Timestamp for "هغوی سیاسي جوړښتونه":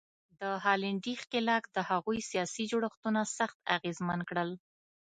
1.89-3.21